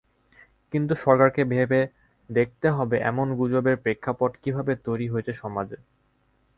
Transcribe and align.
কিন্তু 0.73 0.93
সরকারকে 1.03 1.41
ভেবে 1.45 1.81
দেখতে 2.29 2.67
হবে 2.69 2.95
এমন 3.11 3.27
গুজবের 3.39 3.75
প্রেক্ষাপট 3.83 4.31
কীভাবে 4.43 4.73
তৈরি 4.85 5.07
হয়েছে 5.09 5.33
সমাজে। 5.41 5.77